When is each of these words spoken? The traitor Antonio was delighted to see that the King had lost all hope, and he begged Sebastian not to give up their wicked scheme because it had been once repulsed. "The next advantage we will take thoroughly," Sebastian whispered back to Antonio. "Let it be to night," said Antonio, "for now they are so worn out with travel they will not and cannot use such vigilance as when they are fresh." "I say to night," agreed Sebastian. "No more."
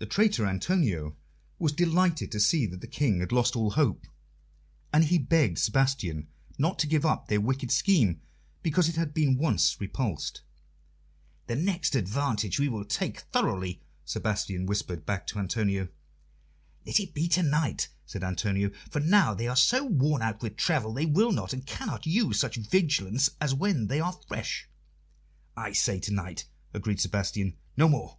The 0.00 0.06
traitor 0.06 0.46
Antonio 0.48 1.16
was 1.60 1.70
delighted 1.70 2.32
to 2.32 2.40
see 2.40 2.66
that 2.66 2.80
the 2.80 2.88
King 2.88 3.20
had 3.20 3.30
lost 3.30 3.54
all 3.54 3.70
hope, 3.70 4.04
and 4.92 5.04
he 5.04 5.16
begged 5.16 5.60
Sebastian 5.60 6.26
not 6.58 6.76
to 6.80 6.88
give 6.88 7.06
up 7.06 7.28
their 7.28 7.40
wicked 7.40 7.70
scheme 7.70 8.20
because 8.64 8.88
it 8.88 8.96
had 8.96 9.14
been 9.14 9.38
once 9.38 9.80
repulsed. 9.80 10.40
"The 11.46 11.54
next 11.54 11.94
advantage 11.94 12.58
we 12.58 12.68
will 12.68 12.84
take 12.84 13.20
thoroughly," 13.20 13.80
Sebastian 14.04 14.66
whispered 14.66 15.06
back 15.06 15.24
to 15.28 15.38
Antonio. 15.38 15.86
"Let 16.84 16.98
it 16.98 17.14
be 17.14 17.28
to 17.28 17.44
night," 17.44 17.90
said 18.06 18.24
Antonio, 18.24 18.72
"for 18.90 18.98
now 18.98 19.34
they 19.34 19.46
are 19.46 19.54
so 19.54 19.84
worn 19.84 20.20
out 20.20 20.42
with 20.42 20.56
travel 20.56 20.92
they 20.92 21.06
will 21.06 21.30
not 21.30 21.52
and 21.52 21.64
cannot 21.64 22.08
use 22.08 22.40
such 22.40 22.56
vigilance 22.56 23.30
as 23.40 23.54
when 23.54 23.86
they 23.86 24.00
are 24.00 24.18
fresh." 24.26 24.68
"I 25.56 25.70
say 25.70 26.00
to 26.00 26.12
night," 26.12 26.48
agreed 26.72 26.98
Sebastian. 27.00 27.56
"No 27.76 27.88
more." 27.88 28.18